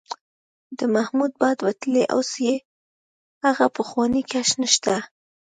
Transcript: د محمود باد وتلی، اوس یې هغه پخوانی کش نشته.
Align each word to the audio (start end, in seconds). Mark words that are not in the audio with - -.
د 0.77 0.79
محمود 0.95 1.31
باد 1.41 1.57
وتلی، 1.65 2.03
اوس 2.15 2.31
یې 2.45 2.55
هغه 3.45 3.65
پخوانی 3.77 4.21
کش 4.31 4.49
نشته. 4.61 4.95